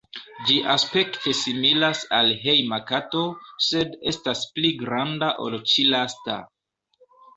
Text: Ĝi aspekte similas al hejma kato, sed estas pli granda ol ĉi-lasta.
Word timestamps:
Ĝi 0.45 0.55
aspekte 0.75 1.33
similas 1.39 2.01
al 2.19 2.33
hejma 2.45 2.79
kato, 2.93 3.21
sed 3.69 3.95
estas 4.13 4.43
pli 4.57 4.73
granda 4.81 5.33
ol 5.47 5.59
ĉi-lasta. 5.73 6.41